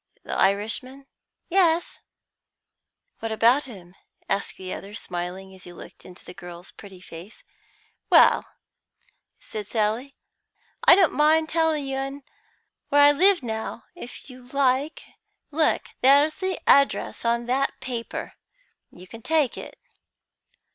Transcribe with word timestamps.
"The 0.23 0.33
Irishman?" 0.33 1.05
"Yes." 1.47 1.99
"What 3.19 3.31
about 3.31 3.65
him?" 3.65 3.93
asked 4.27 4.57
the 4.57 4.73
other, 4.73 4.95
smiling 4.95 5.53
as 5.53 5.65
he 5.65 5.71
looked 5.73 6.05
into 6.05 6.25
the 6.25 6.33
girl's 6.33 6.71
pretty 6.71 6.99
face. 6.99 7.43
"Well," 8.09 8.47
said 9.39 9.67
Sally, 9.67 10.15
"I 10.85 10.95
don't 10.95 11.13
mind 11.13 11.43
you 11.49 11.53
telling 11.53 11.85
un 11.95 12.23
where 12.89 13.01
I 13.03 13.11
live 13.11 13.43
now, 13.43 13.83
if 13.93 14.27
you 14.27 14.45
like. 14.47 15.03
Look, 15.51 15.89
there's 16.01 16.37
the 16.37 16.59
address 16.65 17.23
on 17.23 17.45
that 17.45 17.79
paper; 17.79 18.33
you 18.89 19.05
can 19.05 19.21
take 19.21 19.55
it." 19.55 19.77